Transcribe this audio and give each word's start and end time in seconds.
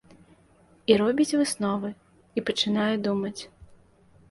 І 0.91 0.97
робіць 1.01 1.35
высновы, 1.41 1.93
і 2.37 2.47
пачынае 2.49 2.91
думаць. 3.07 3.37